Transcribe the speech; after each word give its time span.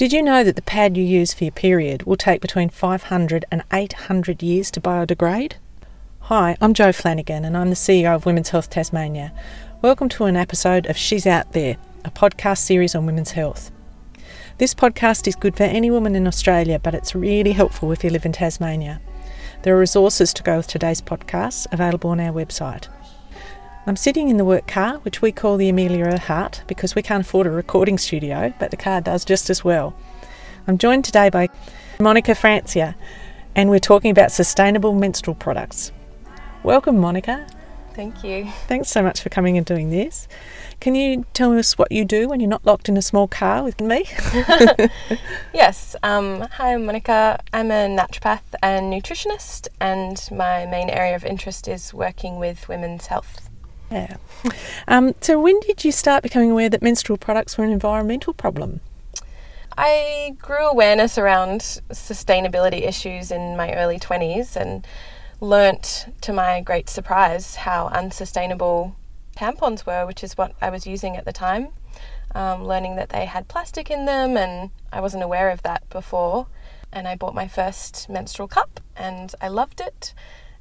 Did 0.00 0.14
you 0.14 0.22
know 0.22 0.42
that 0.42 0.56
the 0.56 0.62
pad 0.62 0.96
you 0.96 1.04
use 1.04 1.34
for 1.34 1.44
your 1.44 1.52
period 1.52 2.04
will 2.04 2.16
take 2.16 2.40
between 2.40 2.70
500 2.70 3.44
and 3.50 3.62
800 3.70 4.42
years 4.42 4.70
to 4.70 4.80
biodegrade? 4.80 5.56
Hi, 6.20 6.56
I'm 6.58 6.72
Jo 6.72 6.90
Flanagan 6.90 7.44
and 7.44 7.54
I'm 7.54 7.68
the 7.68 7.76
CEO 7.76 8.14
of 8.14 8.24
Women's 8.24 8.48
Health 8.48 8.70
Tasmania. 8.70 9.30
Welcome 9.82 10.08
to 10.08 10.24
an 10.24 10.36
episode 10.36 10.86
of 10.86 10.96
She's 10.96 11.26
Out 11.26 11.52
There, 11.52 11.76
a 12.02 12.10
podcast 12.10 12.60
series 12.60 12.94
on 12.94 13.04
women's 13.04 13.32
health. 13.32 13.70
This 14.56 14.72
podcast 14.72 15.28
is 15.28 15.36
good 15.36 15.54
for 15.54 15.64
any 15.64 15.90
woman 15.90 16.16
in 16.16 16.26
Australia, 16.26 16.78
but 16.78 16.94
it's 16.94 17.14
really 17.14 17.52
helpful 17.52 17.92
if 17.92 18.02
you 18.02 18.08
live 18.08 18.24
in 18.24 18.32
Tasmania. 18.32 19.02
There 19.64 19.76
are 19.76 19.80
resources 19.80 20.32
to 20.32 20.42
go 20.42 20.56
with 20.56 20.66
today's 20.66 21.02
podcast 21.02 21.66
available 21.72 22.08
on 22.08 22.20
our 22.20 22.32
website. 22.32 22.88
I'm 23.86 23.96
sitting 23.96 24.28
in 24.28 24.36
the 24.36 24.44
work 24.44 24.66
car, 24.66 24.98
which 24.98 25.22
we 25.22 25.32
call 25.32 25.56
the 25.56 25.70
Amelia 25.70 26.04
Earhart 26.04 26.62
because 26.66 26.94
we 26.94 27.02
can't 27.02 27.24
afford 27.24 27.46
a 27.46 27.50
recording 27.50 27.96
studio, 27.96 28.52
but 28.58 28.70
the 28.70 28.76
car 28.76 29.00
does 29.00 29.24
just 29.24 29.48
as 29.48 29.64
well. 29.64 29.96
I'm 30.66 30.76
joined 30.76 31.06
today 31.06 31.30
by 31.30 31.48
Monica 31.98 32.34
Francia, 32.34 32.94
and 33.56 33.70
we're 33.70 33.78
talking 33.78 34.10
about 34.10 34.32
sustainable 34.32 34.92
menstrual 34.92 35.34
products. 35.34 35.92
Welcome, 36.62 36.98
Monica. 36.98 37.46
Thank 37.94 38.22
you. 38.22 38.50
Thanks 38.68 38.90
so 38.90 39.02
much 39.02 39.22
for 39.22 39.30
coming 39.30 39.56
and 39.56 39.64
doing 39.64 39.88
this. 39.88 40.28
Can 40.78 40.94
you 40.94 41.24
tell 41.32 41.58
us 41.58 41.78
what 41.78 41.90
you 41.90 42.04
do 42.04 42.28
when 42.28 42.38
you're 42.38 42.50
not 42.50 42.66
locked 42.66 42.88
in 42.88 42.98
a 42.98 43.02
small 43.02 43.28
car 43.28 43.64
with 43.64 43.80
me? 43.80 44.04
yes. 45.54 45.96
Um, 46.02 46.42
hi, 46.52 46.74
I'm 46.74 46.84
Monica. 46.84 47.40
I'm 47.54 47.70
a 47.70 47.88
naturopath 47.88 48.42
and 48.62 48.92
nutritionist, 48.92 49.68
and 49.80 50.28
my 50.30 50.66
main 50.66 50.90
area 50.90 51.16
of 51.16 51.24
interest 51.24 51.66
is 51.66 51.94
working 51.94 52.38
with 52.38 52.68
women's 52.68 53.06
health. 53.06 53.49
Yeah. 53.90 54.16
Um, 54.88 55.14
so, 55.20 55.38
when 55.38 55.60
did 55.60 55.84
you 55.84 55.92
start 55.92 56.22
becoming 56.22 56.50
aware 56.50 56.68
that 56.70 56.82
menstrual 56.82 57.18
products 57.18 57.58
were 57.58 57.64
an 57.64 57.70
environmental 57.70 58.32
problem? 58.32 58.80
I 59.76 60.36
grew 60.38 60.66
awareness 60.66 61.16
around 61.18 61.60
sustainability 61.90 62.86
issues 62.86 63.30
in 63.30 63.56
my 63.56 63.74
early 63.74 63.98
20s 63.98 64.56
and 64.56 64.86
learnt 65.40 66.06
to 66.22 66.32
my 66.32 66.60
great 66.60 66.88
surprise 66.88 67.56
how 67.56 67.86
unsustainable 67.88 68.96
tampons 69.36 69.86
were, 69.86 70.06
which 70.06 70.22
is 70.22 70.36
what 70.36 70.54
I 70.60 70.70
was 70.70 70.86
using 70.86 71.16
at 71.16 71.24
the 71.24 71.32
time. 71.32 71.68
Um, 72.34 72.64
learning 72.64 72.96
that 72.96 73.08
they 73.08 73.24
had 73.24 73.48
plastic 73.48 73.90
in 73.90 74.04
them, 74.06 74.36
and 74.36 74.70
I 74.92 75.00
wasn't 75.00 75.24
aware 75.24 75.50
of 75.50 75.62
that 75.62 75.88
before. 75.90 76.46
And 76.92 77.08
I 77.08 77.16
bought 77.16 77.34
my 77.34 77.48
first 77.48 78.08
menstrual 78.08 78.48
cup, 78.48 78.80
and 78.96 79.34
I 79.40 79.48
loved 79.48 79.80
it 79.80 80.14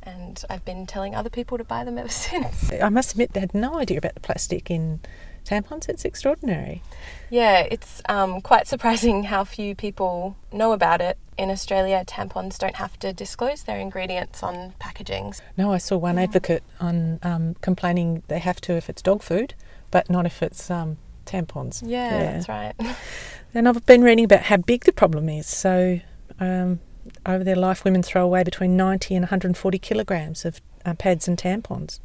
and 0.03 0.44
I've 0.50 0.66
been 0.66 0.86
telling 0.86 1.16
other 1.16 1.30
people 1.30 1.58
to 1.58 1.64
buy 1.64 1.83
them 1.83 1.97
ever 1.97 2.09
since. 2.09 2.72
I 2.72 2.89
must 2.89 3.11
admit, 3.11 3.33
they 3.33 3.39
had 3.39 3.53
no 3.53 3.80
idea 3.80 3.97
about 3.97 4.16
the 4.16 4.19
plastic 4.19 4.69
in 4.72 5.00
tampons. 5.45 5.89
It's 5.89 6.06
extraordinary. 6.06 6.81
Yeah, 7.30 7.61
it's 7.69 8.02
um, 8.08 8.41
quite 8.41 8.67
surprising 8.67 9.23
how 9.23 9.44
few 9.44 9.75
people 9.75 10.36
know 10.52 10.72
about 10.72 11.02
it. 11.02 11.17
In 11.38 11.50
Australia, 11.50 12.03
tampons 12.06 12.58
don't 12.58 12.75
have 12.75 13.00
to 13.00 13.14
disclose 13.14 13.64
their 13.64 13.80
ingredients 13.80 14.44
on 14.44 14.73
packagings. 14.80 15.39
No, 15.58 15.72
I 15.72 15.78
saw 15.78 15.97
one 15.97 16.17
yeah. 16.17 16.23
advocate 16.23 16.63
on 16.80 17.19
um, 17.23 17.56
complaining 17.61 18.23
they 18.28 18.39
have 18.39 18.59
to 18.61 18.73
if 18.73 18.89
it's 18.89 19.02
dog 19.02 19.22
food, 19.23 19.53
but 19.89 20.09
not 20.09 20.25
if 20.25 20.44
it's 20.44 20.69
um, 20.69 20.97
tampons. 21.25 21.81
Yeah, 21.86 22.11
yeah, 22.11 22.31
that's 22.31 22.50
right. 22.50 22.73
and 23.53 23.69
I've 23.69 23.86
been 23.86 24.02
reading 24.02 24.25
about 24.25 24.44
how 24.44 24.58
big 24.58 24.84
the 24.84 24.91
problem 24.91 25.30
is. 25.30 25.47
So 25.47 26.02
um, 26.39 26.80
over 27.25 27.43
their 27.43 27.55
life, 27.55 27.83
women 27.83 28.03
throw 28.03 28.23
away 28.23 28.43
between 28.43 28.77
90 28.77 29.15
and 29.15 29.23
140 29.23 29.79
kilograms 29.79 30.45
of 30.45 30.61
uh, 30.85 30.93
pads 30.93 31.27
and 31.27 31.38
tampons. 31.38 31.99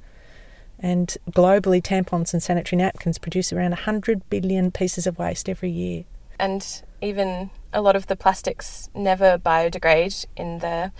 And 0.78 1.16
globally, 1.30 1.82
tampons 1.82 2.32
and 2.32 2.42
sanitary 2.42 2.78
napkins 2.78 3.18
produce 3.18 3.52
around 3.52 3.70
100 3.70 4.28
billion 4.28 4.70
pieces 4.70 5.06
of 5.06 5.18
waste 5.18 5.48
every 5.48 5.70
year. 5.70 6.04
And 6.38 6.82
even 7.00 7.50
a 7.72 7.80
lot 7.80 7.96
of 7.96 8.06
the 8.06 8.16
plastics 8.16 8.88
never 8.94 9.38
biodegrade 9.38 10.26
in 10.36 10.58
the 10.58 10.92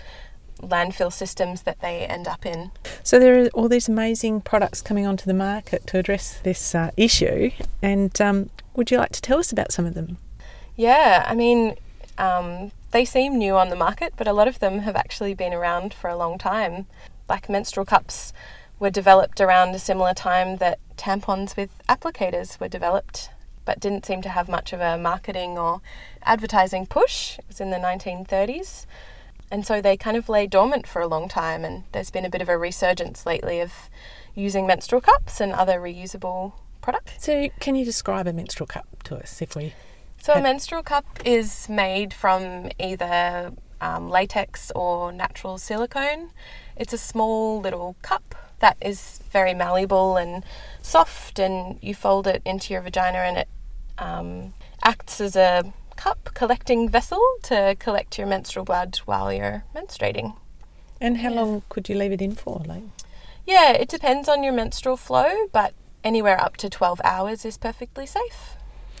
landfill 0.61 1.11
systems 1.11 1.63
that 1.63 1.81
they 1.81 2.05
end 2.05 2.27
up 2.27 2.45
in. 2.45 2.71
So 3.03 3.19
there 3.19 3.43
are 3.43 3.47
all 3.49 3.67
these 3.67 3.89
amazing 3.89 4.41
products 4.41 4.81
coming 4.81 5.05
onto 5.05 5.25
the 5.25 5.33
market 5.33 5.85
to 5.87 5.99
address 5.99 6.39
this 6.43 6.73
uh, 6.73 6.91
issue. 6.95 7.51
And 7.81 8.19
um, 8.21 8.49
would 8.75 8.91
you 8.91 8.97
like 8.97 9.11
to 9.11 9.21
tell 9.21 9.39
us 9.39 9.51
about 9.51 9.71
some 9.71 9.85
of 9.85 9.93
them? 9.93 10.17
Yeah, 10.75 11.25
I 11.27 11.35
mean, 11.35 11.75
um, 12.17 12.71
they 12.95 13.03
seem 13.03 13.37
new 13.37 13.57
on 13.57 13.69
the 13.69 13.75
market, 13.75 14.13
but 14.15 14.25
a 14.25 14.31
lot 14.31 14.47
of 14.47 14.59
them 14.59 14.79
have 14.79 14.95
actually 14.95 15.33
been 15.33 15.53
around 15.53 15.93
for 15.93 16.09
a 16.09 16.15
long 16.15 16.37
time. 16.37 16.85
Like 17.27 17.49
menstrual 17.49 17.85
cups 17.85 18.31
were 18.79 18.89
developed 18.89 19.41
around 19.41 19.75
a 19.75 19.79
similar 19.79 20.13
time 20.13 20.57
that 20.57 20.79
tampons 20.95 21.57
with 21.57 21.69
applicators 21.89 22.57
were 22.57 22.69
developed, 22.69 23.31
but 23.65 23.81
didn't 23.81 24.05
seem 24.05 24.21
to 24.21 24.29
have 24.29 24.47
much 24.47 24.71
of 24.71 24.79
a 24.79 24.97
marketing 24.97 25.57
or 25.57 25.81
advertising 26.23 26.85
push. 26.85 27.37
It 27.37 27.43
was 27.49 27.59
in 27.59 27.69
the 27.69 27.79
1930s. 27.79 28.85
And 29.51 29.67
so 29.67 29.81
they 29.81 29.97
kind 29.97 30.15
of 30.15 30.29
lay 30.29 30.47
dormant 30.47 30.87
for 30.87 31.01
a 31.01 31.07
long 31.07 31.27
time, 31.27 31.65
and 31.65 31.83
there's 31.91 32.11
been 32.11 32.23
a 32.23 32.29
bit 32.29 32.41
of 32.41 32.47
a 32.47 32.57
resurgence 32.57 33.25
lately 33.25 33.59
of 33.59 33.73
using 34.35 34.65
menstrual 34.65 35.01
cups 35.01 35.41
and 35.41 35.51
other 35.51 35.81
reusable 35.81 36.53
products. 36.81 37.25
So, 37.25 37.49
can 37.59 37.75
you 37.75 37.83
describe 37.83 38.25
a 38.25 38.31
menstrual 38.31 38.67
cup 38.67 39.03
to 39.03 39.17
us 39.17 39.41
if 39.41 39.53
we 39.53 39.73
so 40.19 40.33
a 40.33 40.41
menstrual 40.41 40.83
cup 40.83 41.05
is 41.23 41.69
made 41.69 42.13
from 42.13 42.69
either 42.79 43.53
um, 43.81 44.09
latex 44.09 44.71
or 44.75 45.11
natural 45.11 45.57
silicone. 45.57 46.31
It's 46.75 46.93
a 46.93 46.97
small 46.97 47.61
little 47.61 47.95
cup 48.01 48.35
that 48.59 48.77
is 48.81 49.19
very 49.31 49.53
malleable 49.53 50.17
and 50.17 50.43
soft, 50.81 51.39
and 51.39 51.77
you 51.81 51.93
fold 51.93 52.27
it 52.27 52.41
into 52.45 52.73
your 52.73 52.81
vagina, 52.81 53.19
and 53.19 53.37
it 53.37 53.47
um, 53.97 54.53
acts 54.83 55.21
as 55.21 55.35
a 55.35 55.73
cup 55.95 56.31
collecting 56.33 56.89
vessel 56.89 57.21
to 57.43 57.75
collect 57.79 58.17
your 58.17 58.27
menstrual 58.27 58.65
blood 58.65 58.97
while 59.05 59.31
you're 59.31 59.63
menstruating. 59.75 60.35
And 60.99 61.17
how 61.17 61.29
yeah. 61.29 61.41
long 61.41 61.63
could 61.69 61.89
you 61.89 61.95
leave 61.95 62.11
it 62.11 62.21
in 62.21 62.35
for? 62.35 62.61
Like, 62.65 62.83
yeah, 63.45 63.71
it 63.71 63.89
depends 63.89 64.27
on 64.27 64.43
your 64.43 64.53
menstrual 64.53 64.97
flow, 64.97 65.47
but 65.51 65.73
anywhere 66.03 66.39
up 66.39 66.57
to 66.57 66.69
12 66.69 67.01
hours 67.03 67.45
is 67.45 67.57
perfectly 67.57 68.05
safe. 68.05 68.55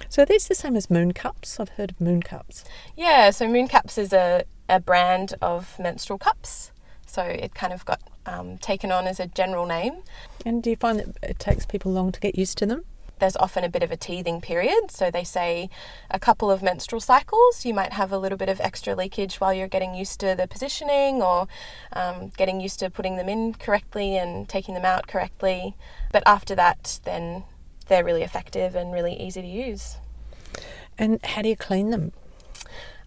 So 0.09 0.23
are 0.23 0.25
these 0.25 0.47
the 0.47 0.55
same 0.55 0.75
as 0.75 0.89
moon 0.89 1.13
cups? 1.13 1.59
I've 1.59 1.69
heard 1.69 1.91
of 1.91 2.01
moon 2.01 2.21
cups. 2.21 2.63
Yeah, 2.95 3.29
so 3.31 3.47
moon 3.47 3.67
cups 3.67 3.97
is 3.97 4.13
a, 4.13 4.43
a 4.69 4.79
brand 4.79 5.33
of 5.41 5.77
menstrual 5.79 6.19
cups. 6.19 6.71
So 7.05 7.23
it 7.23 7.55
kind 7.55 7.71
of 7.73 7.85
got 7.85 8.01
um, 8.25 8.57
taken 8.57 8.91
on 8.91 9.07
as 9.07 9.19
a 9.19 9.27
general 9.27 9.65
name. 9.65 10.03
And 10.45 10.61
do 10.61 10.69
you 10.69 10.75
find 10.75 10.99
that 10.99 11.17
it 11.23 11.39
takes 11.39 11.65
people 11.65 11.91
long 11.91 12.11
to 12.11 12.19
get 12.19 12.37
used 12.37 12.57
to 12.59 12.65
them? 12.65 12.83
There's 13.19 13.37
often 13.37 13.63
a 13.63 13.69
bit 13.69 13.83
of 13.83 13.91
a 13.91 13.97
teething 13.97 14.41
period. 14.41 14.91
So 14.91 15.09
they 15.09 15.23
say 15.23 15.69
a 16.11 16.19
couple 16.19 16.51
of 16.51 16.61
menstrual 16.61 16.99
cycles, 16.99 17.65
you 17.65 17.73
might 17.73 17.93
have 17.93 18.11
a 18.11 18.17
little 18.17 18.37
bit 18.37 18.49
of 18.49 18.59
extra 18.59 18.95
leakage 18.95 19.39
while 19.39 19.53
you're 19.53 19.69
getting 19.69 19.95
used 19.95 20.19
to 20.19 20.35
the 20.35 20.47
positioning 20.47 21.21
or 21.21 21.47
um, 21.93 22.33
getting 22.35 22.59
used 22.59 22.79
to 22.79 22.89
putting 22.89 23.15
them 23.15 23.29
in 23.29 23.53
correctly 23.53 24.17
and 24.17 24.49
taking 24.49 24.73
them 24.73 24.85
out 24.85 25.07
correctly. 25.07 25.75
But 26.11 26.23
after 26.25 26.55
that, 26.55 26.99
then 27.05 27.45
they're 27.87 28.03
really 28.03 28.23
effective 28.23 28.75
and 28.75 28.91
really 28.91 29.13
easy 29.13 29.41
to 29.41 29.47
use. 29.47 29.97
And 30.97 31.23
how 31.25 31.41
do 31.41 31.49
you 31.49 31.55
clean 31.55 31.89
them? 31.89 32.13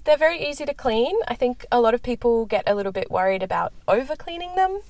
They're 0.05 0.17
very 0.17 0.49
easy 0.49 0.65
to 0.65 0.75
clean. 0.75 1.17
I 1.27 1.35
think 1.35 1.67
a 1.71 1.81
lot 1.81 1.95
of 1.95 2.03
people 2.03 2.47
get 2.47 2.65
a 2.67 2.75
little 2.75 2.93
bit 2.93 3.11
worried 3.11 3.43
about 3.43 3.73
over 3.87 4.17
cleaning 4.17 4.55
them. 4.55 4.81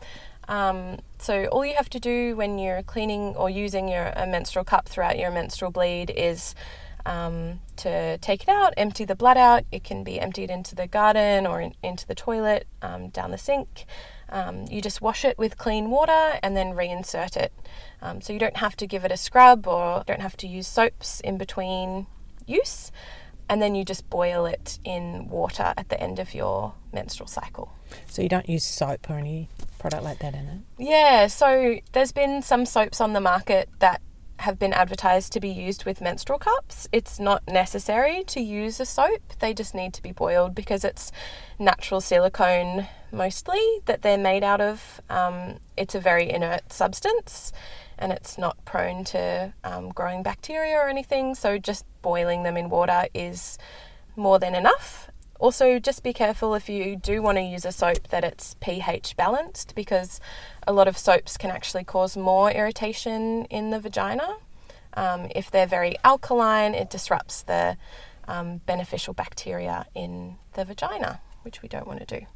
Um, 0.48 0.98
so 1.18 1.46
all 1.46 1.64
you 1.64 1.74
have 1.74 1.90
to 1.90 2.00
do 2.00 2.36
when 2.36 2.58
you're 2.58 2.82
cleaning 2.82 3.34
or 3.36 3.50
using 3.50 3.88
your 3.88 4.12
a 4.16 4.26
menstrual 4.26 4.64
cup 4.64 4.88
throughout 4.88 5.18
your 5.18 5.30
menstrual 5.30 5.70
bleed 5.70 6.10
is 6.10 6.54
um, 7.04 7.60
to 7.76 8.18
take 8.18 8.42
it 8.42 8.48
out, 8.48 8.74
empty 8.76 9.04
the 9.04 9.14
blood 9.14 9.36
out. 9.36 9.64
It 9.70 9.84
can 9.84 10.04
be 10.04 10.20
emptied 10.20 10.50
into 10.50 10.74
the 10.74 10.86
garden 10.86 11.46
or 11.46 11.60
in, 11.60 11.74
into 11.82 12.06
the 12.06 12.14
toilet, 12.14 12.66
um, 12.80 13.08
down 13.08 13.30
the 13.30 13.38
sink. 13.38 13.84
Um, 14.30 14.66
you 14.70 14.82
just 14.82 15.00
wash 15.00 15.24
it 15.24 15.38
with 15.38 15.56
clean 15.58 15.90
water 15.90 16.38
and 16.42 16.56
then 16.56 16.72
reinsert 16.74 17.36
it. 17.36 17.52
Um, 18.02 18.20
so 18.20 18.32
you 18.32 18.38
don't 18.38 18.56
have 18.58 18.76
to 18.76 18.86
give 18.86 19.04
it 19.04 19.12
a 19.12 19.16
scrub 19.16 19.66
or 19.66 20.04
don't 20.06 20.20
have 20.20 20.36
to 20.38 20.46
use 20.46 20.66
soaps 20.66 21.20
in 21.20 21.38
between 21.38 22.06
use. 22.46 22.92
And 23.48 23.62
then 23.62 23.74
you 23.74 23.84
just 23.84 24.08
boil 24.10 24.44
it 24.44 24.78
in 24.84 25.28
water 25.28 25.72
at 25.76 25.88
the 25.88 25.98
end 26.00 26.18
of 26.18 26.34
your 26.34 26.74
menstrual 26.92 27.28
cycle. 27.28 27.72
So 28.06 28.20
you 28.20 28.28
don't 28.28 28.48
use 28.48 28.64
soap 28.64 29.08
or 29.08 29.14
any 29.14 29.48
product 29.78 30.04
like 30.04 30.18
that 30.18 30.34
in 30.34 30.46
it? 30.46 30.60
Yeah, 30.78 31.28
so 31.28 31.78
there's 31.92 32.12
been 32.12 32.42
some 32.42 32.66
soaps 32.66 33.00
on 33.00 33.14
the 33.14 33.20
market 33.20 33.68
that 33.78 34.02
have 34.40 34.58
been 34.58 34.72
advertised 34.72 35.32
to 35.32 35.40
be 35.40 35.48
used 35.48 35.84
with 35.84 36.00
menstrual 36.00 36.38
cups. 36.38 36.88
It's 36.92 37.18
not 37.18 37.46
necessary 37.48 38.22
to 38.24 38.40
use 38.40 38.80
a 38.80 38.86
soap, 38.86 39.22
they 39.40 39.52
just 39.54 39.74
need 39.74 39.94
to 39.94 40.02
be 40.02 40.12
boiled 40.12 40.54
because 40.54 40.84
it's 40.84 41.12
natural 41.58 42.00
silicone 42.00 42.86
mostly 43.10 43.60
that 43.86 44.02
they're 44.02 44.18
made 44.18 44.44
out 44.44 44.60
of. 44.60 45.00
Um, 45.10 45.58
it's 45.76 45.94
a 45.94 46.00
very 46.00 46.30
inert 46.30 46.72
substance 46.72 47.52
and 47.98 48.12
it's 48.12 48.38
not 48.38 48.64
prone 48.64 49.04
to 49.04 49.52
um, 49.64 49.90
growing 49.90 50.22
bacteria 50.22 50.76
or 50.76 50.88
anything, 50.88 51.34
so 51.34 51.58
just 51.58 51.84
boiling 52.02 52.44
them 52.44 52.56
in 52.56 52.70
water 52.70 53.06
is 53.12 53.58
more 54.14 54.38
than 54.38 54.54
enough. 54.54 55.07
Also, 55.38 55.78
just 55.78 56.02
be 56.02 56.12
careful 56.12 56.54
if 56.54 56.68
you 56.68 56.96
do 56.96 57.22
want 57.22 57.38
to 57.38 57.42
use 57.42 57.64
a 57.64 57.70
soap 57.70 58.08
that 58.08 58.24
it's 58.24 58.56
pH 58.60 59.16
balanced 59.16 59.74
because 59.74 60.20
a 60.66 60.72
lot 60.72 60.88
of 60.88 60.98
soaps 60.98 61.36
can 61.36 61.50
actually 61.50 61.84
cause 61.84 62.16
more 62.16 62.50
irritation 62.50 63.44
in 63.44 63.70
the 63.70 63.78
vagina. 63.78 64.36
Um, 64.94 65.28
if 65.34 65.50
they're 65.50 65.66
very 65.66 65.96
alkaline, 66.02 66.74
it 66.74 66.90
disrupts 66.90 67.42
the 67.42 67.76
um, 68.26 68.58
beneficial 68.66 69.14
bacteria 69.14 69.86
in 69.94 70.36
the 70.54 70.64
vagina, 70.64 71.20
which 71.42 71.62
we 71.62 71.68
don't 71.68 71.86
want 71.86 72.06
to 72.06 72.20
do. 72.20 72.26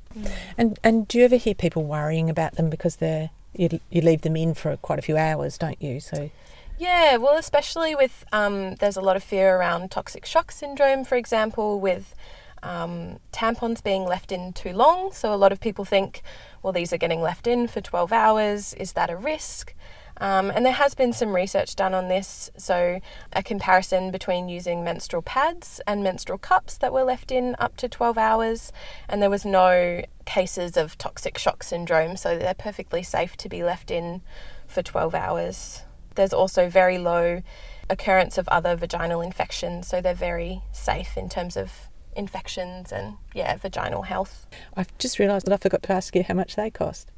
And 0.57 0.79
and 0.85 1.09
do 1.09 1.19
you 1.19 1.25
ever 1.25 1.37
hear 1.37 1.55
people 1.55 1.83
worrying 1.83 2.31
about 2.31 2.55
them 2.55 2.71
because 2.71 2.97
they're 2.97 3.31
you, 3.55 3.81
you 3.91 4.01
leave 4.01 4.23
them 4.23 4.37
in 4.37 4.55
for 4.55 4.77
quite 4.77 4.99
a 4.99 5.03
few 5.03 5.17
hours, 5.17 5.59
don't 5.59 5.81
you? 5.83 5.99
So 5.99 6.31
Yeah, 6.79 7.17
well, 7.17 7.37
especially 7.37 7.95
with 7.95 8.25
um, 8.33 8.77
there's 8.77 8.97
a 8.97 9.01
lot 9.01 9.17
of 9.17 9.23
fear 9.23 9.57
around 9.57 9.91
toxic 9.91 10.25
shock 10.25 10.53
syndrome, 10.53 11.05
for 11.05 11.17
example, 11.17 11.81
with 11.81 12.15
um, 12.62 13.19
tampons 13.32 13.82
being 13.82 14.05
left 14.05 14.32
in 14.32 14.53
too 14.53 14.73
long. 14.73 15.12
So 15.12 15.32
a 15.32 15.37
lot 15.37 15.53
of 15.53 15.61
people 15.61 15.85
think, 15.85 16.23
well, 16.62 16.73
these 16.73 16.93
are 16.93 16.99
getting 16.99 17.20
left 17.20 17.47
in 17.47 17.67
for 17.67 17.81
12 17.81 18.12
hours. 18.12 18.75
Is 18.75 18.93
that 18.93 19.11
a 19.11 19.17
risk? 19.17 19.75
Um, 20.19 20.50
and 20.50 20.64
there 20.64 20.73
has 20.73 20.94
been 20.94 21.12
some 21.12 21.35
research 21.35 21.75
done 21.75 21.94
on 21.94 22.09
this. 22.09 22.50
So, 22.56 23.00
a 23.32 23.43
comparison 23.43 24.11
between 24.11 24.49
using 24.49 24.85
menstrual 24.85 25.23
pads 25.23 25.81
and 25.87 26.05
menstrual 26.05 26.38
cups 26.38 26.76
that 26.79 26.93
were 26.93 27.03
left 27.03 27.32
in 27.32 27.56
up 27.59 27.76
to 27.79 27.88
12 27.88 28.19
hours, 28.19 28.73
and 29.08 29.23
there 29.23 29.31
was 29.31 29.44
no 29.44 30.03
cases 30.25 30.76
of 30.76 30.99
toxic 30.99 31.38
shock 31.38 31.62
syndrome. 31.62 32.17
So, 32.17 32.38
they're 32.38 32.55
perfectly 32.55 33.03
safe 33.03 33.37
to 33.38 33.49
be 33.49 33.65
left 33.65 33.91
in 33.91 34.20
for 34.67 34.82
12 34.82 35.15
hours. 35.15 35.82
There's 36.15 36.32
also 36.32 36.69
very 36.69 36.99
low 36.99 37.43
occurrence 37.88 38.38
of 38.38 38.49
other 38.49 38.76
vaginal 38.76 39.23
infections, 39.23 39.88
so 39.88 40.00
they're 40.00 40.15
very 40.15 40.62
safe 40.73 41.17
in 41.17 41.29
terms 41.29 41.56
of 41.56 41.73
infections 42.14 42.93
and 42.93 43.17
yeah, 43.35 43.56
vaginal 43.56 44.03
health. 44.03 44.47
I've 44.76 44.97
just 44.99 45.19
realised 45.19 45.47
that 45.47 45.53
I 45.53 45.56
forgot 45.56 45.82
to 45.85 45.93
ask 45.93 46.14
you 46.14 46.23
how 46.23 46.35
much 46.35 46.56
they 46.56 46.70
cost. 46.70 47.11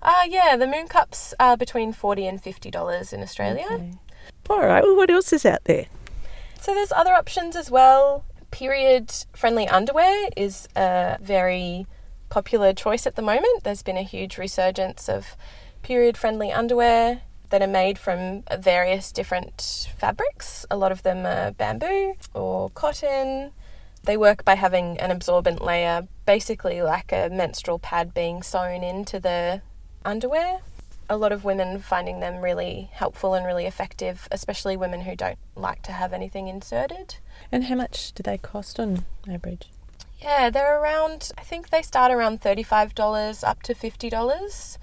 Uh, 0.00 0.22
yeah, 0.28 0.56
the 0.56 0.66
moon 0.66 0.86
cups 0.86 1.34
are 1.40 1.56
between 1.56 1.92
forty 1.92 2.26
and 2.26 2.42
fifty 2.42 2.70
dollars 2.70 3.12
in 3.12 3.20
Australia. 3.22 3.66
Okay. 3.70 3.92
All 4.50 4.64
right. 4.64 4.82
Well, 4.82 4.96
what 4.96 5.10
else 5.10 5.32
is 5.32 5.44
out 5.44 5.64
there? 5.64 5.86
So 6.60 6.74
there's 6.74 6.92
other 6.92 7.12
options 7.12 7.56
as 7.56 7.70
well. 7.70 8.24
Period 8.50 9.12
friendly 9.34 9.68
underwear 9.68 10.28
is 10.36 10.68
a 10.74 11.18
very 11.20 11.86
popular 12.30 12.72
choice 12.72 13.06
at 13.06 13.16
the 13.16 13.22
moment. 13.22 13.64
There's 13.64 13.82
been 13.82 13.96
a 13.96 14.02
huge 14.02 14.38
resurgence 14.38 15.08
of 15.08 15.36
period 15.82 16.16
friendly 16.16 16.52
underwear 16.52 17.22
that 17.50 17.62
are 17.62 17.66
made 17.66 17.98
from 17.98 18.44
various 18.58 19.12
different 19.12 19.88
fabrics. 19.96 20.66
A 20.70 20.76
lot 20.76 20.92
of 20.92 21.02
them 21.02 21.24
are 21.24 21.52
bamboo 21.52 22.14
or 22.34 22.70
cotton. 22.70 23.52
They 24.08 24.16
work 24.16 24.42
by 24.42 24.54
having 24.54 24.98
an 25.00 25.10
absorbent 25.10 25.60
layer, 25.60 26.08
basically 26.24 26.80
like 26.80 27.12
a 27.12 27.28
menstrual 27.30 27.78
pad 27.78 28.14
being 28.14 28.42
sewn 28.42 28.82
into 28.82 29.20
the 29.20 29.60
underwear. 30.02 30.60
A 31.10 31.18
lot 31.18 31.30
of 31.30 31.44
women 31.44 31.78
finding 31.78 32.20
them 32.20 32.40
really 32.40 32.88
helpful 32.94 33.34
and 33.34 33.44
really 33.44 33.66
effective, 33.66 34.26
especially 34.32 34.78
women 34.78 35.02
who 35.02 35.14
don't 35.14 35.38
like 35.56 35.82
to 35.82 35.92
have 35.92 36.14
anything 36.14 36.48
inserted. 36.48 37.16
And 37.52 37.64
how 37.64 37.74
much 37.74 38.12
do 38.14 38.22
they 38.22 38.38
cost 38.38 38.80
on 38.80 39.04
average? 39.30 39.68
Yeah, 40.22 40.48
they're 40.48 40.80
around, 40.80 41.30
I 41.36 41.42
think 41.42 41.68
they 41.68 41.82
start 41.82 42.10
around 42.10 42.40
$35 42.40 43.46
up 43.46 43.62
to 43.64 43.74
$50. 43.74 44.78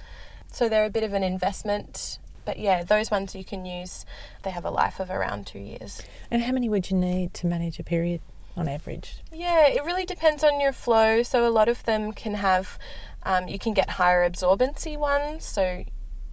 So 0.51 0.69
they're 0.69 0.85
a 0.85 0.91
bit 0.91 1.03
of 1.03 1.13
an 1.13 1.23
investment. 1.23 2.19
But 2.45 2.59
yeah, 2.59 2.83
those 2.83 3.09
ones 3.09 3.33
you 3.33 3.43
can 3.43 3.65
use, 3.65 4.05
they 4.43 4.51
have 4.51 4.65
a 4.65 4.69
life 4.69 4.99
of 4.99 5.09
around 5.09 5.47
two 5.47 5.57
years. 5.57 6.03
And 6.29 6.43
how 6.43 6.51
many 6.51 6.69
would 6.69 6.91
you 6.91 6.97
need 6.97 7.33
to 7.33 7.47
manage 7.47 7.79
a 7.79 7.83
period 7.83 8.21
on 8.55 8.67
average? 8.67 9.17
Yeah, 9.31 9.67
it 9.67 9.83
really 9.83 10.05
depends 10.05 10.43
on 10.43 10.59
your 10.59 10.73
flow. 10.73 11.23
So 11.23 11.47
a 11.47 11.49
lot 11.49 11.69
of 11.69 11.83
them 11.83 12.11
can 12.11 12.35
have, 12.35 12.77
um, 13.23 13.47
you 13.47 13.59
can 13.59 13.73
get 13.73 13.91
higher 13.91 14.27
absorbency 14.29 14.97
ones. 14.97 15.45
So 15.45 15.83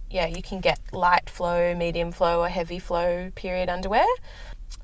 yeah, 0.09 0.27
you 0.27 0.41
can 0.41 0.61
get 0.61 0.79
light 0.91 1.29
flow, 1.29 1.75
medium 1.75 2.11
flow, 2.11 2.41
or 2.41 2.49
heavy 2.49 2.79
flow 2.79 3.31
period 3.35 3.67
underwear. 3.67 4.05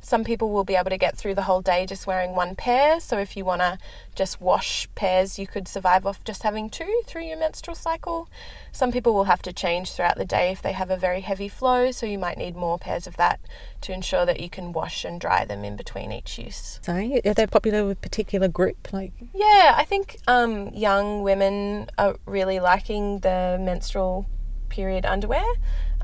Some 0.02 0.24
people 0.24 0.50
will 0.52 0.64
be 0.64 0.76
able 0.76 0.90
to 0.90 0.98
get 0.98 1.18
through 1.18 1.36
the 1.36 1.44
whole 1.44 1.62
day 1.62 1.86
just 1.86 2.08
wearing 2.08 2.36
one 2.36 2.56
pair. 2.56 3.00
So 3.00 3.18
if 3.18 3.38
you 3.38 3.46
want 3.46 3.62
to 3.62 3.78
just 4.16 4.42
wash 4.42 4.88
pairs, 4.96 5.38
you 5.38 5.46
could 5.46 5.68
survive 5.68 6.06
off 6.06 6.24
just 6.24 6.44
having 6.44 6.70
two 6.70 7.02
through 7.06 7.24
your 7.24 7.38
menstrual 7.38 7.76
cycle. 7.76 8.30
Some 8.72 8.92
people 8.92 9.14
will 9.14 9.26
have 9.26 9.42
to 9.44 9.54
change 9.54 9.92
throughout 9.92 10.18
the 10.18 10.26
day 10.26 10.52
if 10.52 10.62
they 10.62 10.72
have 10.72 10.90
a 10.90 10.98
very 10.98 11.22
heavy 11.22 11.48
flow, 11.48 11.92
so 11.92 12.06
you 12.06 12.18
might 12.18 12.38
need 12.38 12.56
more 12.56 12.80
pairs 12.80 13.08
of 13.08 13.18
that 13.18 13.40
to 13.82 13.94
ensure 13.94 14.26
that 14.26 14.40
you 14.40 14.50
can 14.50 14.74
wash 14.74 15.06
and 15.06 15.20
dry 15.20 15.46
them 15.46 15.64
in 15.64 15.76
between 15.76 16.12
each 16.12 16.40
use. 16.40 16.80
So 16.82 16.94
are 16.94 17.34
they 17.34 17.48
popular 17.48 17.86
with 17.86 18.02
particular 18.02 18.48
group? 18.48 18.92
Like 18.92 19.14
Yeah, 19.34 19.74
I 19.76 19.86
think 19.86 20.18
um, 20.28 20.70
young 20.70 21.24
women 21.24 21.90
are 21.98 22.16
really 22.26 22.60
liking 22.60 23.20
the 23.20 23.58
menstrual 23.60 24.28
period 24.70 25.06
underwear. 25.06 25.46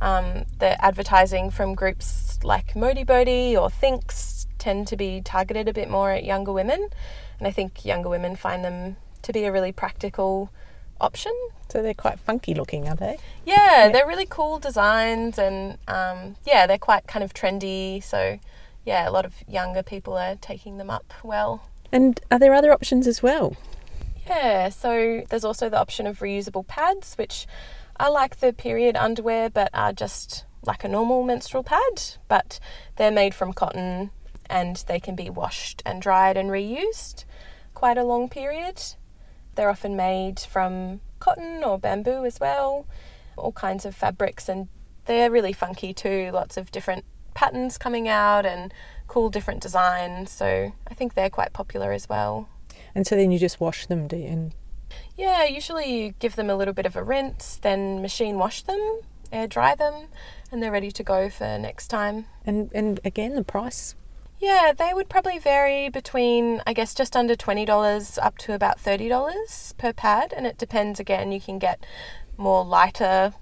Um, 0.01 0.45
the 0.59 0.83
advertising 0.83 1.51
from 1.51 1.74
groups 1.74 2.39
like 2.44 2.74
Modibodi 2.74 3.53
or 3.53 3.69
Thinx 3.69 4.45
tend 4.57 4.88
to 4.88 4.97
be 4.97 5.21
targeted 5.21 5.68
a 5.68 5.74
bit 5.74 5.89
more 5.89 6.12
at 6.12 6.24
younger 6.24 6.51
women, 6.51 6.89
and 7.39 7.47
I 7.47 7.51
think 7.51 7.86
younger 7.86 8.09
women 8.09 8.36
find 8.36 8.63
them 8.63 8.97
to 9.21 9.33
be 9.33 9.45
a 9.45 9.51
really 9.51 9.71
practical 9.71 10.51
option. 11.01 11.33
so 11.69 11.81
they're 11.81 11.94
quite 11.94 12.19
funky 12.19 12.53
looking, 12.53 12.88
are 12.88 12.95
they? 12.95 13.18
Yeah, 13.45 13.89
they're 13.92 14.07
really 14.07 14.27
cool 14.27 14.59
designs, 14.59 15.38
and 15.38 15.77
um, 15.88 16.36
yeah, 16.45 16.68
they're 16.68 16.77
quite 16.77 17.07
kind 17.07 17.24
of 17.24 17.33
trendy. 17.33 18.03
So 18.03 18.39
yeah, 18.86 19.09
a 19.09 19.12
lot 19.12 19.25
of 19.25 19.33
younger 19.48 19.83
people 19.83 20.18
are 20.18 20.36
taking 20.36 20.77
them 20.77 20.89
up 20.89 21.13
well. 21.24 21.68
And 21.91 22.19
are 22.31 22.39
there 22.39 22.53
other 22.53 22.71
options 22.71 23.07
as 23.07 23.21
well? 23.24 23.56
Yeah, 24.27 24.69
so 24.69 25.24
there's 25.30 25.45
also 25.45 25.69
the 25.69 25.80
option 25.80 26.07
of 26.07 26.19
reusable 26.19 26.65
pads, 26.65 27.15
which 27.15 27.48
are 27.97 28.12
like 28.12 28.38
the 28.38 28.53
period 28.53 28.95
underwear 28.95 29.50
but 29.50 29.69
are 29.74 29.94
just 29.94 30.45
like 30.63 30.83
a 30.83 30.89
normal 30.89 31.24
menstrual 31.24 31.63
pad, 31.63 32.03
but 32.27 32.59
they're 32.95 33.12
made 33.12 33.33
from 33.33 33.53
cotton 33.53 34.12
and 34.47 34.83
they 34.88 35.00
can 35.00 35.15
be 35.15 35.30
washed 35.30 35.81
and 35.86 36.01
dried 36.01 36.38
and 36.38 36.50
reused 36.50 37.25
quite 37.74 37.97
a 37.97 38.03
long 38.03 38.30
period. 38.30 38.81
They're 39.56 39.69
often 39.69 39.95
made 39.95 40.39
from 40.39 41.01
cotton 41.19 41.63
or 41.63 41.77
bamboo 41.77 42.25
as 42.25 42.39
well, 42.39 42.86
all 43.38 43.51
kinds 43.51 43.86
of 43.86 43.95
fabrics, 43.95 44.50
and 44.50 44.68
they're 45.06 45.31
really 45.31 45.53
funky 45.53 45.94
too. 45.94 46.31
Lots 46.33 46.57
of 46.57 46.71
different 46.71 47.06
patterns 47.33 47.77
coming 47.77 48.07
out 48.07 48.45
and 48.45 48.74
cool 49.07 49.30
different 49.30 49.62
designs, 49.62 50.31
so 50.31 50.71
I 50.88 50.94
think 50.94 51.13
they're 51.13 51.30
quite 51.30 51.53
popular 51.53 51.91
as 51.91 52.09
well. 52.09 52.50
And 52.94 53.06
so 53.06 53.15
then 53.15 53.31
you 53.31 53.39
just 53.39 53.59
wash 53.59 53.88
them, 53.88 54.07
do 54.07 54.18
you? 54.18 54.27
And 54.27 54.56
Yeah, 55.18 55.45
usually 55.45 55.92
you 55.92 56.12
give 56.19 56.36
them 56.36 56.50
a 56.50 56.56
little 56.56 56.74
bit 56.74 56.86
of 56.86 56.95
a 56.95 57.03
rinse, 57.03 57.57
then 57.62 58.01
machine 58.01 58.38
wash 58.38 58.63
them, 58.63 59.00
air 59.31 59.47
dry 59.47 59.75
them, 59.75 60.07
and 60.51 60.62
they're 60.62 60.71
ready 60.71 60.92
to 60.92 61.03
go 61.03 61.30
for 61.30 61.57
next 61.57 61.88
time. 61.88 62.25
and, 62.45 62.71
and 62.74 63.00
again 63.03 63.36
the 63.36 63.44
price. 63.44 63.95
Yeah, 64.39 64.74
they 64.77 64.94
would 64.94 65.09
probably 65.09 65.39
vary 65.39 65.89
between, 65.89 66.62
I 66.68 66.74
guess, 66.74 66.94
just 66.94 67.15
under 67.15 67.36
$20 67.36 68.18
up 68.21 68.38
to 68.39 68.53
about 68.53 68.77
$30 68.77 69.77
per 69.77 69.93
pad, 69.93 70.34
and 70.36 70.46
it 70.46 70.58
depends 70.58 71.00
again. 71.00 71.31
You 71.31 71.39
can 71.39 71.58
get 71.58 71.86
more 72.38 72.65
lighter 72.65 73.34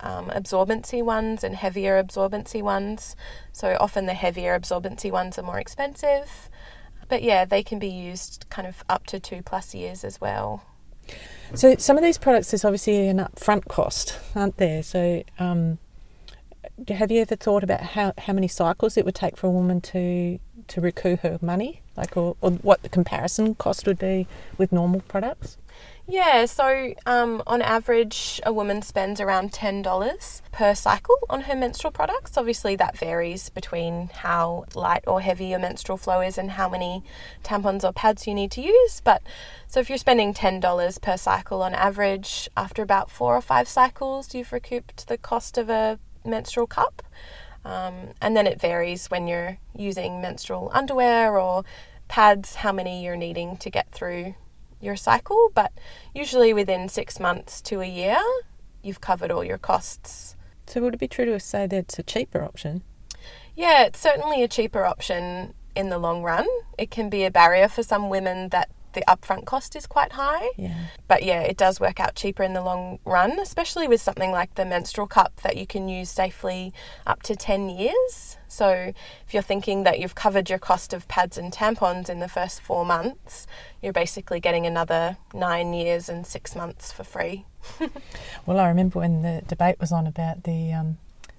um, 0.00 0.30
absorbency 0.30 1.02
ones 1.02 1.44
and 1.44 1.54
heavier 1.54 2.02
absorbency 2.02 2.62
ones. 2.62 3.14
So 3.52 3.76
often 3.78 4.06
the 4.06 4.14
heavier 4.14 4.58
absorbency 4.58 5.10
ones 5.10 5.38
are 5.38 5.42
more 5.42 5.58
expensive. 5.58 6.50
But 7.08 7.22
yeah, 7.22 7.44
they 7.44 7.62
can 7.62 7.78
be 7.78 7.88
used 7.88 8.46
kind 8.50 8.66
of 8.66 8.82
up 8.88 9.06
to 9.08 9.20
two 9.20 9.42
plus 9.42 9.74
years 9.74 10.02
as 10.02 10.20
well. 10.20 10.64
So 11.54 11.76
some 11.76 11.98
of 11.98 12.02
these 12.02 12.16
products 12.16 12.50
there's 12.50 12.64
obviously 12.64 13.08
an 13.08 13.18
upfront 13.18 13.68
cost, 13.68 14.18
aren't 14.34 14.56
there? 14.56 14.82
So 14.82 15.22
um, 15.38 15.78
have 16.88 17.10
you 17.10 17.20
ever 17.20 17.36
thought 17.36 17.62
about 17.62 17.80
how, 17.80 18.14
how 18.18 18.32
many 18.32 18.48
cycles 18.48 18.96
it 18.96 19.04
would 19.04 19.14
take 19.14 19.36
for 19.36 19.48
a 19.48 19.50
woman 19.50 19.80
to 19.82 20.38
to 20.68 20.80
recoup 20.80 21.20
her 21.20 21.38
money, 21.42 21.82
like 21.96 22.16
or, 22.16 22.36
or 22.40 22.52
what 22.52 22.82
the 22.82 22.88
comparison 22.88 23.54
cost 23.56 23.86
would 23.86 23.98
be 23.98 24.26
with 24.56 24.72
normal 24.72 25.00
products? 25.00 25.58
Yeah, 26.12 26.44
so 26.44 26.92
um, 27.06 27.42
on 27.46 27.62
average, 27.62 28.38
a 28.44 28.52
woman 28.52 28.82
spends 28.82 29.18
around 29.18 29.50
$10 29.52 30.42
per 30.52 30.74
cycle 30.74 31.16
on 31.30 31.40
her 31.40 31.56
menstrual 31.56 31.90
products. 31.90 32.36
Obviously, 32.36 32.76
that 32.76 32.98
varies 32.98 33.48
between 33.48 34.10
how 34.12 34.66
light 34.74 35.04
or 35.06 35.22
heavy 35.22 35.46
your 35.46 35.58
menstrual 35.58 35.96
flow 35.96 36.20
is 36.20 36.36
and 36.36 36.50
how 36.50 36.68
many 36.68 37.02
tampons 37.42 37.82
or 37.82 37.94
pads 37.94 38.26
you 38.26 38.34
need 38.34 38.50
to 38.50 38.60
use. 38.60 39.00
But 39.02 39.22
so 39.66 39.80
if 39.80 39.88
you're 39.88 39.96
spending 39.96 40.34
$10 40.34 41.00
per 41.00 41.16
cycle 41.16 41.62
on 41.62 41.72
average, 41.72 42.46
after 42.58 42.82
about 42.82 43.10
four 43.10 43.34
or 43.34 43.40
five 43.40 43.66
cycles, 43.66 44.34
you've 44.34 44.52
recouped 44.52 45.08
the 45.08 45.16
cost 45.16 45.56
of 45.56 45.70
a 45.70 45.98
menstrual 46.26 46.66
cup. 46.66 47.00
Um, 47.64 48.10
and 48.20 48.36
then 48.36 48.46
it 48.46 48.60
varies 48.60 49.06
when 49.06 49.26
you're 49.26 49.56
using 49.74 50.20
menstrual 50.20 50.70
underwear 50.74 51.38
or 51.38 51.64
pads, 52.08 52.56
how 52.56 52.70
many 52.70 53.02
you're 53.02 53.16
needing 53.16 53.56
to 53.56 53.70
get 53.70 53.90
through 53.90 54.34
your 54.82 54.96
cycle, 54.96 55.50
but 55.54 55.72
usually 56.14 56.52
within 56.52 56.88
six 56.88 57.20
months 57.20 57.60
to 57.62 57.80
a 57.80 57.86
year, 57.86 58.18
you've 58.82 59.00
covered 59.00 59.30
all 59.30 59.44
your 59.44 59.58
costs. 59.58 60.36
So 60.66 60.80
would 60.80 60.94
it 60.94 61.00
be 61.00 61.08
true 61.08 61.24
to 61.26 61.38
say 61.40 61.66
that 61.66 61.76
it's 61.76 61.98
a 61.98 62.02
cheaper 62.02 62.42
option? 62.42 62.82
Yeah, 63.54 63.84
it's 63.84 63.98
certainly 63.98 64.42
a 64.42 64.48
cheaper 64.48 64.84
option 64.84 65.54
in 65.74 65.88
the 65.88 65.98
long 65.98 66.22
run. 66.22 66.46
It 66.78 66.90
can 66.90 67.10
be 67.10 67.24
a 67.24 67.30
barrier 67.30 67.68
for 67.68 67.82
some 67.82 68.08
women 68.08 68.48
that 68.50 68.70
the 68.92 69.02
upfront 69.08 69.44
cost 69.44 69.76
is 69.76 69.86
quite 69.86 70.12
high. 70.12 70.48
Yeah. 70.56 70.86
But 71.08 71.22
yeah, 71.22 71.40
it 71.42 71.56
does 71.56 71.80
work 71.80 72.00
out 72.00 72.14
cheaper 72.14 72.42
in 72.42 72.52
the 72.52 72.62
long 72.62 72.98
run, 73.04 73.38
especially 73.38 73.88
with 73.88 74.00
something 74.00 74.30
like 74.30 74.54
the 74.54 74.64
menstrual 74.64 75.06
cup 75.06 75.36
that 75.42 75.56
you 75.56 75.66
can 75.66 75.88
use 75.88 76.10
safely 76.10 76.72
up 77.06 77.22
to 77.24 77.36
10 77.36 77.68
years. 77.68 78.36
So 78.48 78.92
if 79.26 79.32
you're 79.32 79.42
thinking 79.42 79.84
that 79.84 79.98
you've 79.98 80.14
covered 80.14 80.50
your 80.50 80.58
cost 80.58 80.92
of 80.92 81.08
pads 81.08 81.38
and 81.38 81.52
tampons 81.52 82.10
in 82.10 82.20
the 82.20 82.28
first 82.28 82.60
four 82.60 82.84
months, 82.84 83.46
you're 83.80 83.92
basically 83.92 84.40
getting 84.40 84.66
another 84.66 85.16
nine 85.32 85.72
years 85.72 86.08
and 86.08 86.26
six 86.26 86.54
months 86.54 86.92
for 86.92 87.04
free. 87.04 87.46
Well, 88.44 88.58
I 88.58 88.68
remember 88.68 88.98
when 88.98 89.22
the 89.22 89.42
debate 89.46 89.78
was 89.78 89.92
on 89.92 90.06
about 90.06 90.42
the 90.42 90.72
um, 90.72 90.98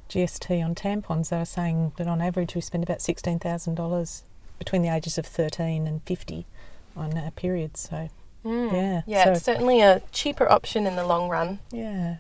GST 0.10 0.64
on 0.64 0.74
tampons, 0.74 1.30
they 1.30 1.38
were 1.38 1.46
saying 1.46 1.92
that 1.98 2.08
on 2.08 2.22
average 2.22 2.56
we 2.56 2.62
spend 2.62 2.84
about 2.84 3.00
$16,000 3.00 4.24
between 4.58 4.82
the 4.82 4.90
ages 4.90 5.18
of 5.18 5.26
13 5.26 5.86
and 5.86 6.02
50 6.04 6.46
on 6.96 7.18
a 7.18 7.32
period. 7.32 7.78
So, 7.78 8.10
yeah. 8.44 9.02
Yeah, 9.06 9.24
so- 9.26 9.32
it's 9.32 9.44
certainly 9.44 9.82
a 9.82 10.02
cheaper 10.12 10.50
option 10.52 10.86
in 10.88 10.96
the 10.96 11.06
long 11.06 11.30
run. 11.30 11.60
Yeah. 11.72 12.18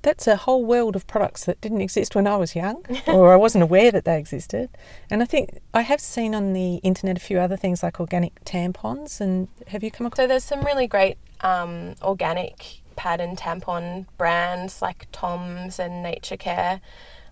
That's 0.00 0.26
a 0.26 0.36
whole 0.36 0.64
world 0.64 0.96
of 0.96 1.06
products 1.06 1.44
that 1.44 1.60
didn't 1.60 1.82
exist 1.82 2.14
when 2.14 2.26
I 2.26 2.36
was 2.36 2.56
young, 2.56 2.84
or 3.06 3.32
I 3.34 3.36
wasn't 3.36 3.64
aware 3.64 3.90
that 3.90 4.06
they 4.06 4.18
existed. 4.18 4.70
And 5.10 5.22
I 5.22 5.26
think 5.26 5.60
I 5.74 5.82
have 5.82 6.00
seen 6.00 6.34
on 6.34 6.54
the 6.54 6.76
internet 6.76 7.18
a 7.18 7.20
few 7.20 7.38
other 7.38 7.56
things 7.56 7.82
like 7.82 8.00
organic 8.00 8.42
tampons. 8.44 9.20
And 9.20 9.48
have 9.68 9.84
you 9.84 9.90
come 9.90 10.06
across? 10.06 10.16
So 10.24 10.26
there's 10.26 10.44
some 10.44 10.62
really 10.62 10.86
great 10.86 11.18
um, 11.40 11.96
organic 12.02 12.80
pad 12.96 13.20
and 13.20 13.36
tampon 13.36 14.06
brands 14.16 14.80
like 14.80 15.06
Tom's 15.12 15.78
and 15.78 16.04
Natracare, 16.04 16.80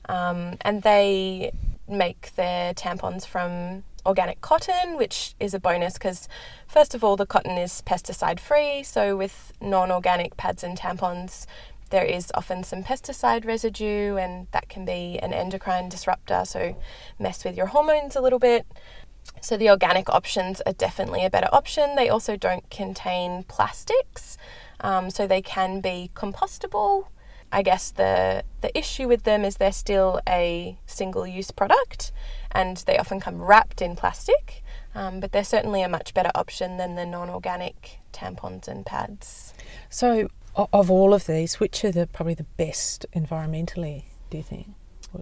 um, 0.09 0.57
and 0.61 0.83
they 0.83 1.53
make 1.89 2.35
their 2.37 2.75
tampons 2.75 3.27
from 3.27 3.85
organic 4.05 4.41
cotton, 4.41 4.97
which 4.97 5.35
is 5.39 5.55
a 5.55 5.61
bonus 5.61 5.95
because 5.95 6.29
first 6.67 6.95
of 6.95 7.05
all 7.05 7.17
the 7.17 7.27
cotton 7.27 7.59
is 7.59 7.83
pesticide 7.87 8.41
free. 8.41 8.83
So 8.83 9.17
with 9.17 9.53
non-organic 9.61 10.37
pads 10.37 10.65
and 10.65 10.79
tampons, 10.79 11.47
there 11.91 12.05
is 12.05 12.33
often 12.35 12.65
some 12.65 12.83
pesticide 12.83 13.45
residue, 13.45 14.17
and 14.17 14.47
that 14.53 14.69
can 14.71 14.85
be 14.87 15.19
an 15.23 15.35
endocrine 15.35 15.91
disruptor. 15.91 16.45
So 16.47 16.75
mess 17.19 17.45
with 17.45 17.57
your 17.57 17.67
hormones 17.67 18.17
a 18.17 18.21
little 18.23 18.39
bit. 18.39 18.67
So 19.41 19.57
the 19.57 19.71
organic 19.71 20.09
options 20.09 20.61
are 20.63 20.73
definitely 20.73 21.25
a 21.25 21.31
better 21.31 21.49
option. 21.53 21.95
They 21.95 22.09
also 22.09 22.37
don't 22.37 22.69
contain 22.71 23.45
plastics, 23.45 24.39
um, 24.81 25.11
so 25.11 25.27
they 25.27 25.43
can 25.43 25.81
be 25.81 26.11
compostable. 26.15 27.09
I 27.53 27.63
guess 27.63 27.91
the 27.91 28.45
the 28.63 28.77
issue 28.77 29.07
with 29.07 29.25
them 29.25 29.45
is 29.45 29.59
they're 29.59 29.73
still 29.73 30.21
a 30.27 30.79
single 30.87 31.27
use 31.27 31.51
product, 31.51 32.11
and 32.53 32.79
they 32.87 32.99
often 32.99 33.21
come 33.21 33.41
wrapped 33.41 33.83
in 33.83 33.97
plastic. 33.97 34.63
Um, 34.95 35.21
but 35.21 35.33
they're 35.33 35.45
certainly 35.45 35.83
a 35.83 35.89
much 35.89 36.13
better 36.13 36.31
option 36.35 36.77
than 36.77 36.97
the 36.97 37.07
non-organic 37.07 38.01
tampons 38.13 38.69
and 38.69 38.85
pads. 38.85 39.55
So, 39.89 40.29
of 40.55 40.91
all 40.91 41.15
of 41.15 41.27
these, 41.27 41.59
which 41.61 41.85
are 41.85 41.93
the 41.93 42.07
probably 42.07 42.35
the 42.35 42.45
best 42.45 43.07
environmentally? 43.15 44.05
Do 44.31 44.37
you 44.37 44.43
think? 44.43 44.69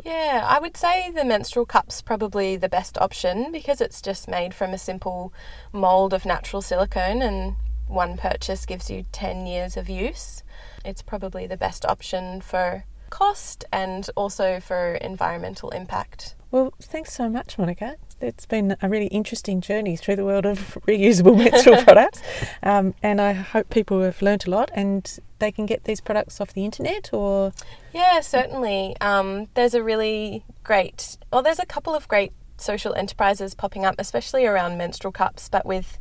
Yeah, 0.04 0.44
I 0.46 0.60
would 0.60 0.76
say 0.76 1.10
the 1.10 1.24
menstrual 1.24 1.66
cup's 1.66 2.00
probably 2.00 2.56
the 2.56 2.68
best 2.68 2.96
option 2.98 3.50
because 3.50 3.80
it's 3.80 4.00
just 4.00 4.28
made 4.28 4.54
from 4.54 4.72
a 4.72 4.78
simple 4.78 5.32
mold 5.72 6.14
of 6.14 6.24
natural 6.24 6.62
silicone 6.62 7.22
and 7.22 7.56
one 7.88 8.16
purchase 8.16 8.66
gives 8.66 8.88
you 8.88 9.04
10 9.10 9.46
years 9.46 9.76
of 9.76 9.88
use. 9.88 10.44
It's 10.84 11.02
probably 11.02 11.46
the 11.46 11.56
best 11.56 11.84
option 11.84 12.40
for 12.40 12.84
cost 13.10 13.64
and 13.72 14.08
also 14.16 14.60
for 14.60 14.94
environmental 14.94 15.70
impact. 15.70 16.36
Well, 16.50 16.74
thanks 16.80 17.12
so 17.12 17.28
much, 17.28 17.58
Monica. 17.58 17.96
It's 18.20 18.44
been 18.44 18.76
a 18.82 18.88
really 18.88 19.06
interesting 19.06 19.60
journey 19.60 19.96
through 19.96 20.16
the 20.16 20.24
world 20.24 20.44
of 20.44 20.78
reusable 20.86 21.36
menstrual 21.36 21.82
products, 21.84 22.20
um, 22.62 22.94
and 23.02 23.20
I 23.20 23.32
hope 23.32 23.70
people 23.70 24.02
have 24.02 24.20
learnt 24.20 24.46
a 24.46 24.50
lot 24.50 24.70
and 24.74 25.18
they 25.38 25.52
can 25.52 25.64
get 25.64 25.84
these 25.84 26.00
products 26.00 26.40
off 26.40 26.52
the 26.52 26.64
internet 26.64 27.12
or 27.12 27.52
Yeah, 27.92 28.20
certainly. 28.20 28.96
Um, 29.00 29.48
there's 29.54 29.74
a 29.74 29.82
really 29.82 30.44
great, 30.64 31.18
well, 31.32 31.42
there's 31.42 31.60
a 31.60 31.66
couple 31.66 31.94
of 31.94 32.08
great 32.08 32.32
social 32.56 32.94
enterprises 32.94 33.54
popping 33.54 33.84
up, 33.84 33.94
especially 33.98 34.44
around 34.44 34.76
menstrual 34.76 35.12
cups, 35.12 35.48
but 35.48 35.64
with 35.64 35.98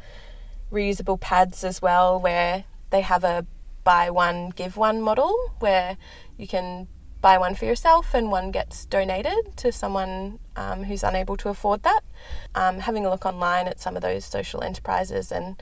reusable 0.72 1.20
pads 1.20 1.63
as 1.63 1.82
well, 1.82 2.20
where 2.20 2.65
they 2.89 3.01
have 3.01 3.24
a 3.24 3.46
buy 3.84 4.10
one, 4.10 4.50
give 4.50 4.77
one 4.77 5.01
model 5.01 5.34
where 5.60 5.98
you 6.38 6.48
can 6.48 6.88
buy 7.21 7.38
one 7.38 7.55
for 7.55 7.65
yourself 7.65 8.13
and 8.13 8.31
one 8.31 8.51
gets 8.51 8.85
donated 8.85 9.57
to 9.57 9.71
someone 9.71 10.39
um, 10.55 10.83
who's 10.83 11.03
unable 11.03 11.38
to 11.38 11.49
afford 11.49 11.83
that. 11.83 12.01
Um, 12.55 12.79
having 12.79 13.05
a 13.05 13.09
look 13.09 13.25
online 13.25 13.67
at 13.67 13.79
some 13.79 13.95
of 13.95 14.01
those 14.01 14.25
social 14.25 14.63
enterprises, 14.63 15.31
and 15.31 15.61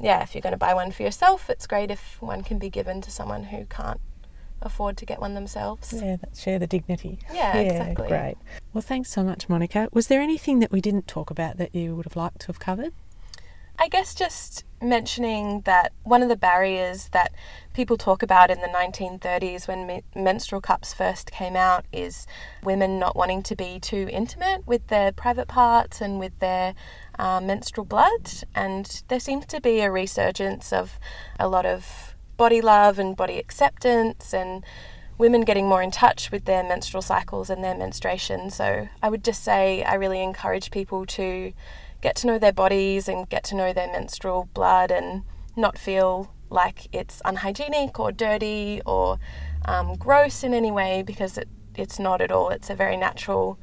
yeah, 0.00 0.22
if 0.22 0.34
you're 0.34 0.42
going 0.42 0.52
to 0.52 0.58
buy 0.58 0.74
one 0.74 0.90
for 0.92 1.02
yourself, 1.02 1.50
it's 1.50 1.66
great 1.66 1.90
if 1.90 2.20
one 2.20 2.42
can 2.42 2.58
be 2.58 2.70
given 2.70 3.00
to 3.02 3.10
someone 3.10 3.44
who 3.44 3.64
can't 3.66 4.00
afford 4.62 4.96
to 4.96 5.04
get 5.04 5.20
one 5.20 5.34
themselves. 5.34 5.92
yeah, 5.92 6.16
share 6.34 6.58
the 6.58 6.66
dignity. 6.66 7.18
Yeah, 7.32 7.56
exactly. 7.56 8.08
Great. 8.08 8.36
Well, 8.72 8.82
thanks 8.82 9.10
so 9.10 9.22
much, 9.22 9.48
Monica. 9.48 9.88
Was 9.92 10.06
there 10.06 10.20
anything 10.20 10.60
that 10.60 10.72
we 10.72 10.80
didn't 10.80 11.06
talk 11.06 11.30
about 11.30 11.58
that 11.58 11.74
you 11.74 11.94
would 11.94 12.06
have 12.06 12.16
liked 12.16 12.40
to 12.40 12.46
have 12.48 12.58
covered? 12.58 12.94
I 13.78 13.88
guess 13.88 14.14
just 14.14 14.64
mentioning 14.80 15.62
that 15.62 15.92
one 16.04 16.22
of 16.22 16.28
the 16.28 16.36
barriers 16.36 17.08
that 17.08 17.32
people 17.72 17.96
talk 17.96 18.22
about 18.22 18.50
in 18.50 18.60
the 18.60 18.68
1930s 18.68 19.66
when 19.66 19.86
me- 19.86 20.04
menstrual 20.14 20.60
cups 20.60 20.94
first 20.94 21.32
came 21.32 21.56
out 21.56 21.84
is 21.92 22.26
women 22.62 22.98
not 22.98 23.16
wanting 23.16 23.42
to 23.42 23.56
be 23.56 23.80
too 23.80 24.08
intimate 24.12 24.66
with 24.66 24.86
their 24.88 25.10
private 25.10 25.48
parts 25.48 26.00
and 26.00 26.20
with 26.20 26.38
their 26.38 26.74
uh, 27.18 27.40
menstrual 27.40 27.84
blood. 27.84 28.30
And 28.54 29.02
there 29.08 29.20
seems 29.20 29.46
to 29.46 29.60
be 29.60 29.80
a 29.80 29.90
resurgence 29.90 30.72
of 30.72 31.00
a 31.40 31.48
lot 31.48 31.66
of 31.66 32.14
body 32.36 32.60
love 32.60 32.98
and 32.98 33.16
body 33.16 33.38
acceptance 33.38 34.32
and 34.32 34.64
women 35.18 35.42
getting 35.42 35.68
more 35.68 35.82
in 35.82 35.90
touch 35.90 36.30
with 36.30 36.44
their 36.44 36.62
menstrual 36.62 37.02
cycles 37.02 37.50
and 37.50 37.62
their 37.62 37.76
menstruation. 37.76 38.50
So 38.50 38.88
I 39.02 39.08
would 39.08 39.24
just 39.24 39.42
say 39.42 39.82
I 39.82 39.94
really 39.94 40.22
encourage 40.22 40.70
people 40.70 41.06
to 41.06 41.52
get 42.04 42.16
to 42.16 42.26
know 42.26 42.38
their 42.38 42.52
bodies 42.52 43.08
and 43.08 43.26
get 43.30 43.42
to 43.42 43.54
know 43.54 43.72
their 43.72 43.90
menstrual 43.90 44.50
blood 44.52 44.90
and 44.90 45.22
not 45.56 45.78
feel 45.78 46.30
like 46.50 46.86
it's 46.92 47.22
unhygienic 47.24 47.98
or 47.98 48.12
dirty 48.12 48.82
or 48.84 49.18
um, 49.64 49.94
gross 49.94 50.44
in 50.44 50.52
any 50.52 50.70
way 50.70 51.02
because 51.02 51.38
it, 51.38 51.48
it's 51.74 51.98
not 51.98 52.20
at 52.20 52.30
all. 52.30 52.50
It's 52.50 52.68
a 52.68 52.74
very 52.74 52.98
natural 52.98 53.58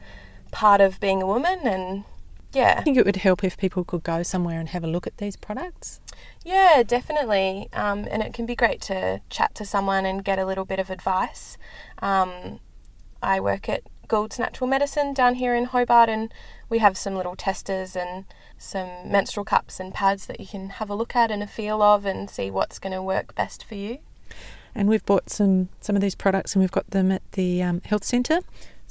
part 0.51 0.81
of 0.81 1.00
being 1.00 1.21
a 1.21 1.27
woman 1.27 1.60
and 1.65 2.03
yeah. 2.51 2.77
I 2.79 2.81
think 2.81 2.98
it 2.98 3.05
would 3.05 3.17
help 3.17 3.43
if 3.43 3.57
people 3.57 3.83
could 3.83 4.01
go 4.01 4.24
somewhere 4.24 4.60
and 4.60 4.69
have 4.69 4.83
a 4.83 4.88
look 4.88 5.05
at 5.05 5.17
these 5.17 5.36
products. 5.36 6.01
Yeah, 6.43 6.81
definitely. 6.81 7.69
Um, 7.74 8.07
and 8.10 8.24
it 8.24 8.33
can 8.33 8.48
be 8.48 8.55
great 8.55 8.81
to 8.81 9.21
chat 9.29 9.53
to 9.55 9.65
someone 9.65 10.03
and 10.05 10.25
get 10.25 10.39
a 10.39 10.45
little 10.48 10.65
bit 10.65 10.79
of 10.79 10.89
advice. 10.89 11.60
Um, 12.00 12.60
I 13.21 13.39
work 13.39 13.69
at 13.69 13.83
Gould's 14.12 14.38
Natural 14.38 14.68
Medicine 14.68 15.13
down 15.13 15.36
here 15.36 15.56
in 15.56 15.63
Hobart, 15.63 16.10
and 16.10 16.34
we 16.68 16.80
have 16.80 16.98
some 16.98 17.15
little 17.15 17.38
testers 17.38 17.96
and 17.96 18.25
some 18.58 19.10
menstrual 19.10 19.46
cups 19.46 19.80
and 19.80 19.94
pads 19.94 20.25
that 20.25 20.41
you 20.41 20.46
can 20.46 20.68
have 20.68 20.89
a 20.89 20.96
look 20.96 21.15
at 21.15 21.32
and 21.32 21.41
a 21.41 21.48
feel 21.48 21.82
of 21.82 22.06
and 22.06 22.30
see 22.30 22.51
what's 22.51 22.77
going 22.77 22.91
to 22.91 23.01
work 23.01 23.34
best 23.36 23.63
for 23.63 23.75
you. 23.75 24.00
And 24.75 24.89
we've 24.89 25.06
bought 25.06 25.30
some 25.30 25.70
some 25.80 25.96
of 25.96 26.01
these 26.01 26.15
products, 26.15 26.53
and 26.53 26.62
we've 26.62 26.74
got 26.74 26.89
them 26.91 27.10
at 27.10 27.22
the 27.32 27.63
um, 27.63 27.80
health 27.86 28.03
centre, 28.03 28.41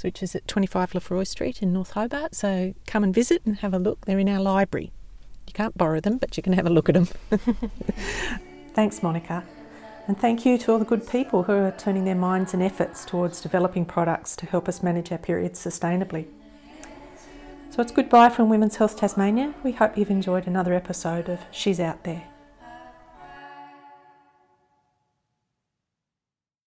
which 0.00 0.22
is 0.22 0.34
at 0.34 0.48
25 0.48 0.94
Lefroy 0.94 1.24
Street 1.24 1.60
in 1.60 1.70
North 1.70 1.90
Hobart. 1.90 2.34
So 2.34 2.72
come 2.86 3.04
and 3.04 3.14
visit 3.14 3.42
and 3.44 3.56
have 3.58 3.74
a 3.74 3.78
look. 3.78 4.06
They're 4.06 4.18
in 4.18 4.28
our 4.30 4.40
library. 4.40 4.90
You 5.46 5.52
can't 5.52 5.76
borrow 5.76 6.00
them, 6.00 6.16
but 6.16 6.38
you 6.38 6.42
can 6.42 6.54
have 6.54 6.64
a 6.64 6.70
look 6.70 6.88
at 6.88 6.94
them. 6.94 7.08
Thanks, 8.72 9.02
Monica. 9.02 9.44
And 10.10 10.18
thank 10.18 10.44
you 10.44 10.58
to 10.58 10.72
all 10.72 10.80
the 10.80 10.84
good 10.84 11.08
people 11.08 11.44
who 11.44 11.52
are 11.52 11.70
turning 11.70 12.04
their 12.04 12.16
minds 12.16 12.52
and 12.52 12.60
efforts 12.60 13.04
towards 13.04 13.40
developing 13.40 13.84
products 13.84 14.34
to 14.34 14.46
help 14.46 14.68
us 14.68 14.82
manage 14.82 15.12
our 15.12 15.18
periods 15.18 15.64
sustainably. 15.64 16.26
So 17.70 17.80
it's 17.80 17.92
goodbye 17.92 18.30
from 18.30 18.48
Women's 18.48 18.74
Health 18.74 18.96
Tasmania. 18.96 19.54
We 19.62 19.70
hope 19.70 19.96
you've 19.96 20.10
enjoyed 20.10 20.48
another 20.48 20.74
episode 20.74 21.28
of 21.28 21.38
She's 21.52 21.78
Out 21.78 22.02
There. 22.02 22.24